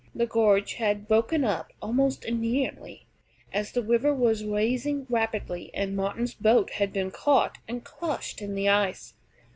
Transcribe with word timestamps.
The 0.15 0.25
gorge 0.25 0.73
had 0.81 1.07
broken 1.07 1.43
up 1.45 1.73
almost 1.79 2.25
immediately, 2.25 3.05
as 3.53 3.71
the 3.71 3.83
river 3.83 4.15
was 4.15 4.43
rising 4.43 5.05
rapidly, 5.11 5.69
and 5.75 5.95
Martin's 5.95 6.33
boat 6.33 6.71
had 6.71 6.91
been 6.91 7.11
caught 7.11 7.59
and 7.67 7.83
crushed 7.83 8.41
in 8.41 8.55
the 8.55 8.67
ice. 8.67 9.13